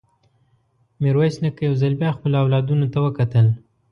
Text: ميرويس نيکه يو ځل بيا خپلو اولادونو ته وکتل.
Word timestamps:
ميرويس 1.01 1.35
نيکه 1.43 1.61
يو 1.67 1.73
ځل 1.81 1.93
بيا 2.01 2.09
خپلو 2.17 2.35
اولادونو 2.43 2.85
ته 2.93 2.97
وکتل. 3.05 3.47